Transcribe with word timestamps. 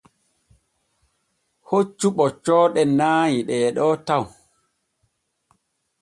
Hoccu 1.67 2.07
ɓoccooɗe 2.17 2.81
nay 2.97 3.33
ɗeeɗo 3.47 3.87
taw. 4.07 4.23